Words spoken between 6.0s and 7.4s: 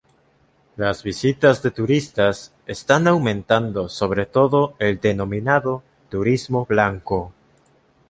turismo blanco.